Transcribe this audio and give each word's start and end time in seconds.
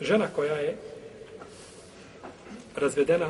žena 0.00 0.26
koja 0.36 0.54
je 0.54 0.76
razvedena 2.76 3.28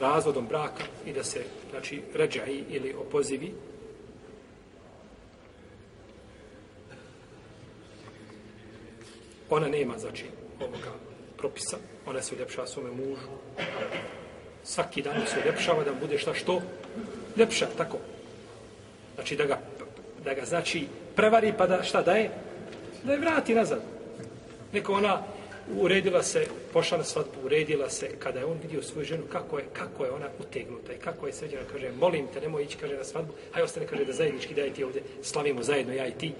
razvodom 0.00 0.46
braka 0.46 0.84
i 1.06 1.12
da 1.12 1.24
se, 1.24 1.44
znači, 1.70 2.02
ređaji 2.14 2.64
ili 2.68 2.94
opozivi, 2.94 3.54
ona 9.50 9.68
nema, 9.68 9.98
znači, 9.98 10.24
ovoga 10.60 10.92
propisa, 11.36 11.76
ona 12.06 12.22
se 12.22 12.34
uljepšava 12.34 12.66
svome 12.66 12.90
mužu, 12.90 13.28
svaki 14.64 15.02
dan 15.02 15.26
se 15.26 15.36
uljepšava 15.44 15.84
da 15.84 15.92
bude 15.92 16.18
šta 16.18 16.34
što 16.34 16.62
ljepša, 17.36 17.66
tako. 17.76 17.98
Znači 19.14 19.36
da 19.36 19.44
ga, 19.44 19.58
da 20.24 20.34
ga 20.34 20.44
znači 20.44 20.86
prevari 21.16 21.54
pa 21.58 21.66
da 21.66 21.82
šta 21.82 22.02
daje? 22.02 22.30
Da 23.04 23.12
je 23.12 23.18
vrati 23.18 23.54
nazad. 23.54 23.82
Neko 24.72 24.92
ona 24.92 25.22
uredila 25.76 26.22
se, 26.22 26.46
pošla 26.72 26.98
na 26.98 27.04
svadbu, 27.04 27.32
uredila 27.44 27.90
se, 27.90 28.08
kada 28.18 28.38
je 28.38 28.44
on 28.44 28.58
vidio 28.62 28.82
svoju 28.82 29.04
ženu, 29.04 29.22
kako 29.32 29.58
je, 29.58 29.64
kako 29.72 30.04
je 30.04 30.10
ona 30.10 30.26
utegnuta 30.40 30.92
i 30.92 30.98
kako 30.98 31.26
je 31.26 31.32
sređena, 31.32 31.62
kaže, 31.72 31.90
molim 32.00 32.26
te, 32.34 32.40
nemoj 32.40 32.62
ići, 32.62 32.76
kaže, 32.76 32.96
na 32.96 33.04
svadbu, 33.04 33.32
hajde 33.52 33.64
ostane, 33.64 33.86
kaže, 33.86 34.04
da 34.04 34.12
zajednički 34.12 34.54
daj 34.54 34.72
ti 34.72 34.84
ovdje, 34.84 35.02
slavimo 35.22 35.62
zajedno, 35.62 35.92
ja 35.92 36.06
i 36.06 36.12
ti. 36.12 36.32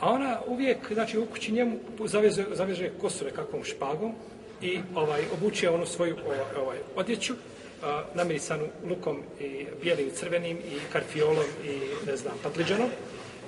A 0.00 0.10
ona 0.10 0.40
uvijek, 0.46 0.92
znači, 0.92 1.18
u 1.18 1.26
kući 1.26 1.52
njemu 1.52 1.78
zaveže, 2.04 2.44
zaveže 2.52 2.90
kosure 3.00 3.30
kakvom 3.30 3.64
špagom 3.64 4.14
i 4.62 4.78
ovaj 4.94 5.22
obuče 5.32 5.70
onu 5.70 5.86
svoju 5.86 6.16
ovaj, 6.58 6.78
odjeću, 6.96 7.34
a, 7.82 8.04
namirisanu 8.14 8.66
lukom 8.88 9.22
i 9.40 9.66
bijelim 9.82 10.10
crvenim 10.10 10.56
i 10.56 10.92
karfiolom 10.92 11.46
i, 11.64 12.06
ne 12.06 12.16
znam, 12.16 12.34
patliđanom. 12.42 12.88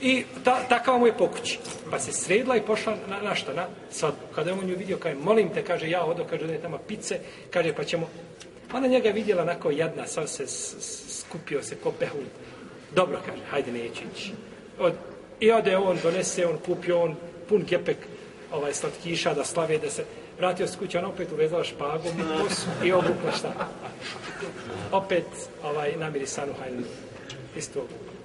I 0.00 0.24
ta, 0.44 0.62
takava 0.68 0.98
mu 0.98 1.06
je 1.06 1.16
pokući. 1.16 1.58
Pa 1.90 1.98
se 1.98 2.12
sredla 2.12 2.56
i 2.56 2.62
pošla 2.62 2.96
na, 3.08 3.20
na 3.20 3.34
šta? 3.34 3.52
Na 3.52 3.66
sad, 3.90 4.14
kada 4.34 4.50
je 4.50 4.56
on 4.56 4.66
nju 4.66 4.76
vidio, 4.76 4.98
kaže, 4.98 5.16
molim 5.16 5.48
te, 5.48 5.64
kaže, 5.64 5.90
ja 5.90 6.04
odo, 6.04 6.24
kaže, 6.30 6.46
da 6.46 6.52
je 6.52 6.62
tamo 6.62 6.78
pice, 6.78 7.18
kaže, 7.50 7.72
pa 7.72 7.84
ćemo... 7.84 8.08
Ona 8.72 8.86
njega 8.86 9.08
je 9.08 9.14
vidjela 9.14 9.42
onako 9.42 9.70
jadna, 9.70 10.06
sad 10.06 10.30
se 10.30 10.46
skupio 11.08 11.62
se 11.62 11.77
ko 11.77 11.92
behul. 12.00 12.24
Dobro, 12.94 13.20
kaže, 13.27 13.42
hajde, 13.50 13.72
neće 13.72 14.02
ići. 14.14 14.32
Od, 14.78 14.92
I 15.41 15.50
ode 15.52 15.77
on, 15.77 15.98
donese, 16.02 16.47
on 16.47 16.58
kupio, 16.66 17.02
on 17.02 17.16
pun 17.48 17.64
gepek 17.69 17.97
ovaj, 18.52 18.74
slatkiša 18.74 19.34
da 19.34 19.44
slave, 19.44 19.78
da 19.78 19.91
se 19.91 20.04
vratio 20.38 20.66
se 20.66 20.78
kuće, 20.78 20.98
ona 20.98 21.08
opet 21.08 21.32
uvezala 21.32 21.64
špagom 21.64 22.12
u 22.20 22.42
kosu 22.42 22.66
i 22.84 22.92
obukla 22.92 23.32
šta. 23.38 23.69
Opet 24.92 25.26
ovaj, 25.62 25.97
namirisanu 25.97 26.52
hajde. 26.60 26.82
Isto 27.56 27.80
obukla. 27.80 28.23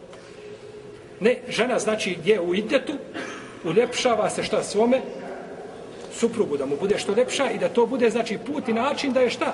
Ne, 1.19 1.35
žena 1.49 1.79
znači 1.79 2.17
je 2.25 2.39
u 2.41 2.55
idetu, 2.55 2.93
uljepšava 3.63 4.29
se 4.29 4.43
šta 4.43 4.63
svome 4.63 5.01
suprugu, 6.13 6.57
da 6.57 6.65
mu 6.65 6.75
bude 6.79 6.97
što 6.97 7.13
lepša 7.13 7.51
i 7.51 7.57
da 7.57 7.69
to 7.69 7.85
bude 7.85 8.09
znači 8.09 8.37
put 8.45 8.67
i 8.67 8.73
način 8.73 9.13
da 9.13 9.19
je 9.19 9.29
šta? 9.29 9.53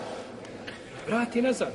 Vrati 1.08 1.42
nazad. 1.42 1.74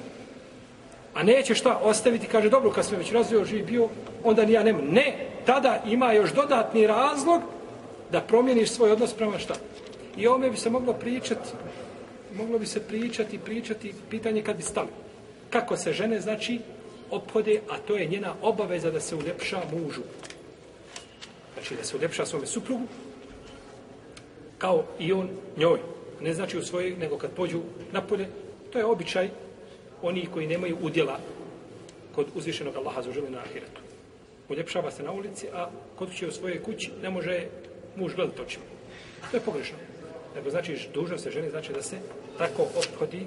A 1.15 1.23
neće 1.23 1.55
šta 1.55 1.81
ostaviti, 1.83 2.27
kaže, 2.27 2.49
dobro, 2.49 2.71
kad 2.71 2.87
sam 2.87 2.99
već 2.99 3.13
razvio 3.13 3.45
živ 3.45 3.67
bio, 3.67 3.89
onda 4.25 4.45
ni 4.45 4.53
ja 4.53 4.63
nemam. 4.63 4.85
Ne, 4.91 5.27
tada 5.47 5.83
ima 5.87 6.13
još 6.13 6.33
dodatni 6.33 6.87
razlog 6.87 7.43
da 8.13 8.21
promijeniš 8.21 8.71
svoj 8.71 8.93
odnos 8.93 9.13
prema 9.13 9.39
šta. 9.39 9.55
I 10.17 10.27
ovome 10.27 10.51
bi 10.51 10.57
se 10.57 10.71
moglo 10.71 10.93
pričati, 10.93 11.49
moglo 12.35 12.59
bi 12.59 12.67
se 12.67 12.81
pričati, 12.81 13.39
pričati, 13.39 13.95
pitanje 14.11 14.43
kad 14.43 14.57
bi 14.57 14.63
stali. 14.63 14.89
Kako 15.51 15.77
se 15.77 15.93
žene, 15.93 16.21
znači, 16.21 16.61
ophode, 17.11 17.61
a 17.69 17.78
to 17.78 17.97
je 17.97 18.06
njena 18.06 18.34
obaveza 18.42 18.91
da 18.91 19.00
se 19.00 19.16
uljepša 19.16 19.61
mužu. 19.72 20.03
Znači 21.55 21.75
da 21.75 21.84
se 21.84 21.97
uljepša 21.97 22.27
svome 22.27 22.47
suprugu, 22.47 22.86
kao 24.58 24.84
i 24.98 25.12
on 25.12 25.28
njoj. 25.56 25.78
Ne 26.20 26.34
znači 26.34 26.58
u 26.58 26.62
svojoj, 26.62 26.97
nego 26.97 27.19
kad 27.19 27.31
pođu 27.31 27.61
napolje, 27.92 28.28
to 28.72 28.78
je 28.78 28.84
običaj 28.84 29.31
oni 30.03 30.27
koji 30.27 30.47
nemaju 30.47 30.77
udjela 30.83 31.19
kod 32.14 32.27
uzvišenog 32.34 32.76
Allaha 32.76 33.03
za 33.03 33.10
na 33.28 33.38
ahiretu. 33.38 33.81
Uljepšava 34.49 34.91
se 34.91 35.03
na 35.03 35.12
ulici, 35.12 35.47
a 35.54 35.70
kod 35.97 36.15
će 36.15 36.28
u 36.28 36.32
svojoj 36.32 36.62
kući 36.62 36.91
ne 37.03 37.10
može 37.10 37.47
muž 37.97 38.15
gledati 38.15 38.43
očima. 38.43 38.65
To 39.31 39.37
je 39.37 39.41
pogrešno. 39.41 39.76
Nego 40.34 40.50
znači 40.50 40.88
dužno 40.94 41.19
se 41.19 41.31
ženi 41.31 41.50
znači 41.50 41.72
da 41.72 41.82
se 41.82 41.97
tako 42.38 42.62
ophodi 42.62 43.26